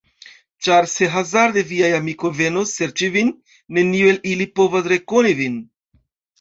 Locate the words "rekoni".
4.97-5.39